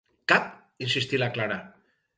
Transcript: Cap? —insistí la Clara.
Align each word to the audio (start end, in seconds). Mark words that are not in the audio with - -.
Cap? 0.31 0.47
—insistí 0.79 1.21
la 1.23 1.31
Clara. 1.37 1.63